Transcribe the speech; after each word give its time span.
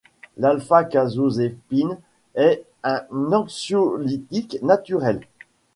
L'alpha-casozépine 0.37 1.95
est 2.33 2.63
un 2.83 3.03
anxiolytique 3.11 4.57
naturel. 4.63 5.21